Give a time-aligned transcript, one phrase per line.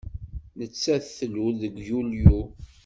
[0.57, 2.39] Nettat tlul deg Yulyu.